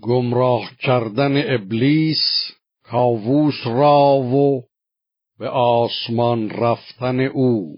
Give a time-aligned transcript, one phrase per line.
[0.00, 2.52] گمراه کردن ابلیس
[2.82, 4.64] کاووس را و
[5.38, 7.76] به آسمان رفتن او.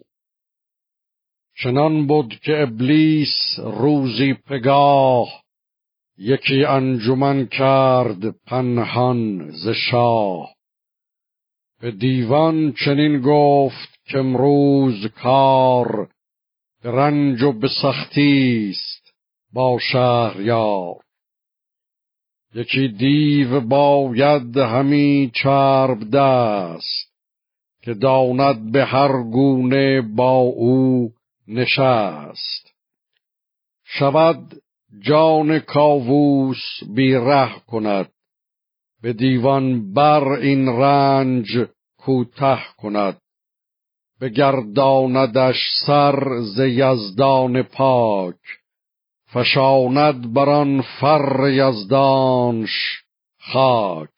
[1.63, 5.43] چنان بود که ابلیس روزی پگاه
[6.19, 10.55] یکی انجمن کرد پنهان ز شاه.
[11.81, 16.09] به دیوان چنین گفت که امروز کار
[16.83, 19.15] به رنج و به سختی است
[19.53, 20.95] با شهریار.
[22.55, 27.13] یکی دیو باید همی چرب دست
[27.83, 31.13] که داند به هر گونه با او
[31.49, 32.75] نشست.
[33.85, 34.63] شود
[35.01, 36.63] جان کاووس
[36.95, 38.09] بیره کند
[39.03, 41.67] به دیوان بر این رنج
[41.99, 43.19] کوته کند.
[44.21, 48.62] بگرداندش سر ز یزدان پاک
[49.35, 53.03] فشاند بر آن فر یزدانش
[53.41, 54.09] خاک.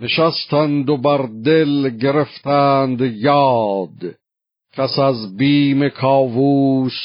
[0.00, 4.16] نشستند و بر دل گرفتند یاد.
[4.72, 7.00] کس از بیم کاووس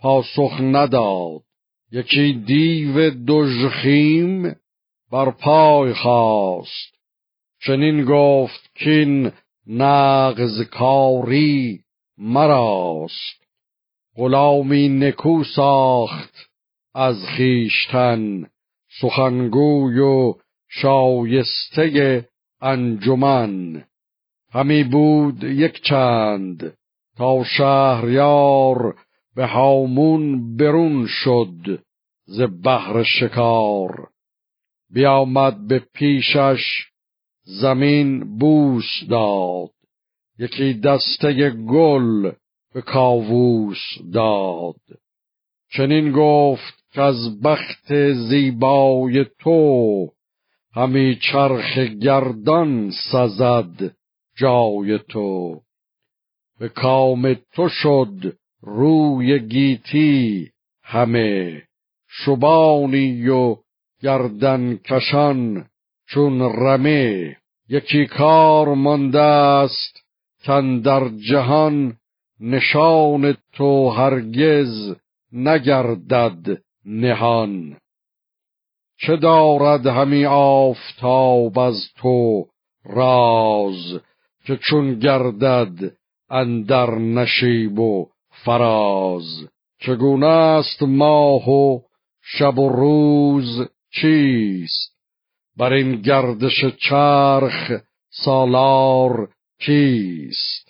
[0.00, 1.42] پاسخ نداد.
[1.92, 4.56] یکی دیو دژخیم
[5.12, 6.96] بر پای خواست
[7.66, 9.32] چنین گفت کین
[9.66, 11.80] نغز کاری
[12.18, 13.45] مراست.
[14.16, 16.50] غلامی نکو ساخت
[16.94, 18.46] از خیشتن
[19.00, 20.34] سخنگوی و
[20.68, 22.28] شایسته
[22.60, 23.84] انجمن.
[24.52, 26.76] همی بود یک چند
[27.16, 28.94] تا شهریار
[29.34, 31.82] به هامون برون شد
[32.24, 34.08] ز بحر شکار.
[34.90, 36.86] بیامد به پیشش
[37.44, 39.70] زمین بوس داد.
[40.38, 42.32] یکی دسته گل
[42.76, 43.82] به کاووس
[44.12, 44.80] داد.
[45.72, 50.08] چنین گفت که از بخت زیبای تو
[50.74, 53.96] همی چرخ گردان سزد
[54.38, 55.60] جای تو.
[56.58, 60.50] به کام تو شد روی گیتی
[60.82, 61.62] همه
[62.08, 63.56] شبانی و
[64.02, 65.66] گردن کشان
[66.08, 67.36] چون رمه.
[67.68, 70.02] یکی کار مانده است
[70.44, 71.96] تن در جهان
[72.40, 74.94] نشان تو هرگز
[75.32, 77.76] نگردد نهان.
[78.98, 82.46] چه دارد همی آفتاب از تو
[82.84, 84.00] راز
[84.46, 85.92] که چون گردد
[86.30, 88.06] اندر نشیب و
[88.44, 89.48] فراز؟
[89.80, 91.80] چگونه است ماه و
[92.22, 94.96] شب و روز چیست؟
[95.56, 97.72] بر این گردش چرخ
[98.10, 99.28] سالار
[99.60, 100.65] کیست؟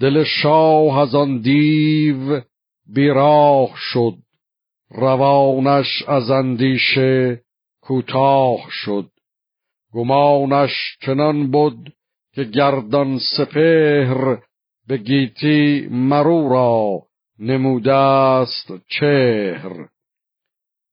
[0.00, 2.40] دل شاه از آن دیو
[2.94, 4.14] بیراه شد
[4.90, 7.40] روانش از اندیشه
[7.82, 9.10] کوتاه شد.
[9.92, 10.70] گمانش
[11.00, 11.92] چنان بود
[12.34, 14.38] که گردان سپهر
[14.88, 17.02] به گیتی مرو را
[17.38, 19.88] نموده است چهر.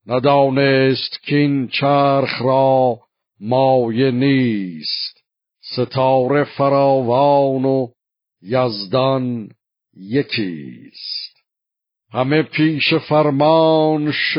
[0.08, 3.00] ندانست کین چرخ را
[3.40, 5.24] مایه نیست
[5.74, 7.88] ستاره فراوان و
[8.46, 9.50] یزدان
[9.94, 11.36] یکیست.
[12.12, 14.38] همه پیش فرمانش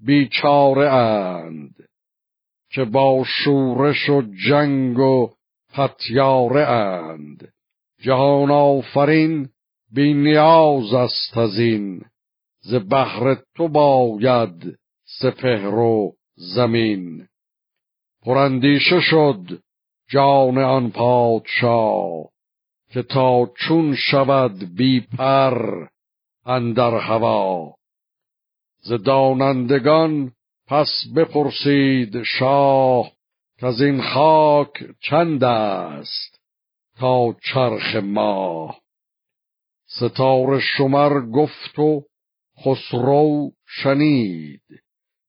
[0.00, 1.74] بیچاره اند
[2.70, 5.30] که با شورش و جنگ و
[5.72, 7.52] پتیاره اند.
[8.02, 9.48] جهان آفرین
[9.92, 12.04] بی نیاز است از این.
[12.60, 17.28] ز بحر تو باید سپهر و زمین.
[18.22, 19.62] پراندیشه شد
[20.08, 22.33] جان آن پادشاه.
[22.94, 25.86] که تا چون شود بی پر
[26.46, 27.74] اندر هوا.
[28.82, 30.32] ز دانندگان
[30.66, 33.12] پس بپرسید شاه
[33.58, 36.40] که از این خاک چند است
[36.98, 38.80] تا چرخ ماه.
[39.86, 42.02] ستاره شمر گفت و
[42.64, 44.62] خسرو شنید.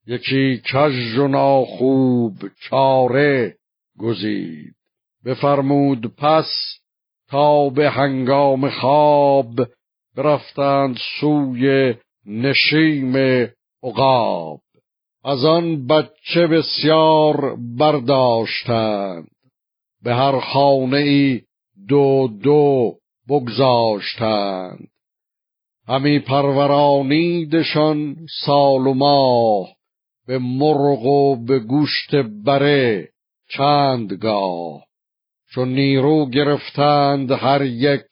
[0.08, 3.58] یکی کژ و ناخوب چاره
[3.98, 4.76] گزید.
[5.26, 6.80] بفرمود پس
[7.30, 9.50] تا به هنگام خواب
[10.16, 11.94] برفتند سوی
[12.26, 13.16] نشیم
[13.84, 14.60] عقاب.
[15.24, 19.28] از آن بچه بسیار برداشتند.
[20.04, 21.42] به هر خانه ای
[21.88, 22.94] دو دو
[23.30, 24.88] بگذاشتند.
[25.88, 29.68] همی پرورانیدشان سال و ماه
[30.28, 33.10] به مرغ و به گوشت بره
[33.50, 34.86] چندگاه.
[35.56, 38.06] چون نیرو گرفتند هر یک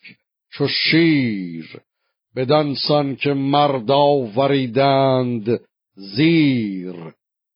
[0.52, 1.82] چو شیر.
[2.36, 5.60] بدانسان که مرد آوریدند
[5.96, 6.96] زیر.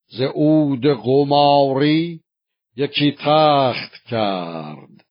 [0.07, 2.19] ز عود قماری
[2.75, 5.06] یکی تخت کرد.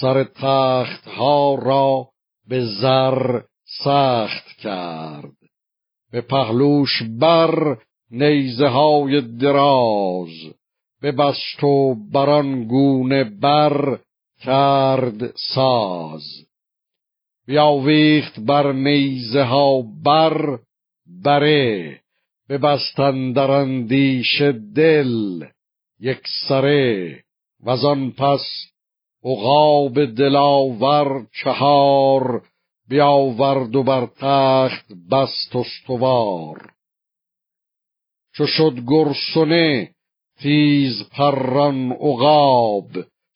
[0.00, 2.08] سر تخت ها را
[2.48, 3.40] به زر
[3.84, 5.36] سخت کرد.
[6.12, 7.76] به پهلوش بر
[8.10, 10.54] نیزه های دراز
[11.02, 13.98] ببست و بران گونه بر
[14.38, 16.22] کرد ساز.
[17.46, 20.58] بیاویخت بر نیزه ها بر
[21.24, 22.00] بره
[22.48, 24.42] ببستن در اندیش
[24.76, 25.44] دل
[26.00, 27.24] یک سره.
[27.64, 28.40] وزان پس
[29.24, 32.42] عقاب دلاور چهار
[32.88, 36.70] بیاورد و بر تخت بست استوار.
[38.34, 39.90] چو شد گرسنه
[40.38, 42.88] تیز پران عقاب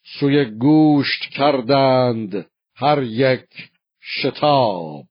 [0.05, 2.47] سوی گوشت کردند
[2.77, 3.47] هر یک
[4.01, 5.07] شتاب.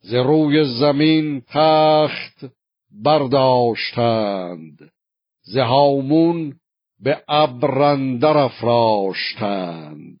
[0.00, 2.44] ز روی زمین تخت
[3.04, 4.90] برداشتند
[5.42, 6.56] ز هامون
[7.00, 10.18] به ابرندر افراشتند.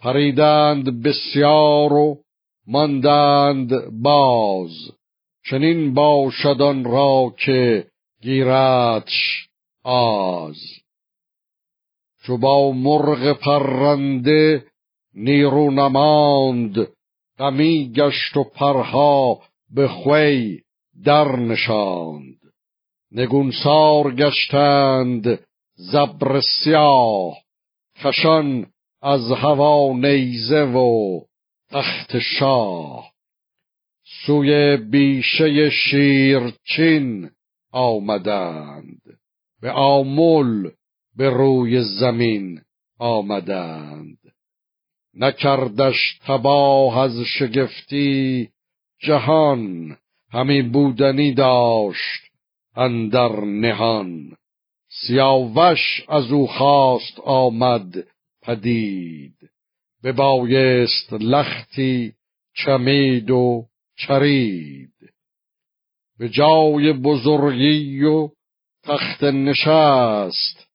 [0.00, 2.18] پریدند بسیار و
[2.66, 4.70] ماندند باز
[5.50, 7.86] چنین باشد آن را که
[8.22, 9.48] گیرتش
[9.84, 10.85] آز.
[12.26, 14.64] چو با مرغ پرنده
[15.14, 16.88] نیرو نماند.
[17.38, 19.42] غمی گشت و پرها
[19.74, 20.60] به خوی
[21.04, 22.38] در نشاند.
[23.12, 25.40] نگونسار گشتند
[25.74, 27.36] زبر سیاه.
[28.04, 28.66] کشان
[29.02, 31.20] از هوا نیزه و
[31.70, 33.12] تخت شاه.
[34.26, 37.30] سوی بیشه شیرچین
[37.72, 39.00] آمدند.
[39.60, 40.70] به آمل
[41.16, 42.60] به روی زمین
[42.98, 44.18] آمدند.
[45.14, 48.48] نکردش تباه از شگفتی
[48.98, 49.96] جهان
[50.32, 52.22] همی بودنی داشت
[52.76, 54.36] اندر نهان.
[54.88, 57.94] سیاوش از او خواست آمد
[58.42, 59.36] پدید.
[60.04, 62.12] ببایست لختی
[62.54, 63.66] چمید و
[63.98, 64.92] چرید.
[66.18, 68.28] به جای بزرگی و
[68.84, 70.65] تخت نشست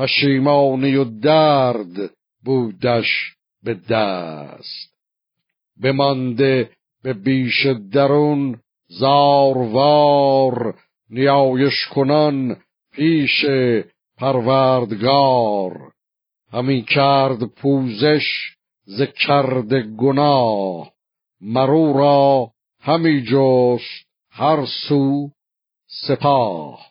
[0.00, 2.10] پشیمانی و درد
[2.44, 4.94] بودش به دست.
[5.82, 6.70] بمانده
[7.02, 10.74] به بیش درون زاروار
[11.10, 12.56] نیایش کنان
[12.92, 13.44] پیش
[14.18, 15.92] پروردگار.
[16.52, 18.26] همی کرد پوزش
[18.84, 20.92] ز کرد گناه.
[21.40, 22.50] مرو را
[22.80, 25.30] همی جست هر سو
[25.86, 26.89] سپاه.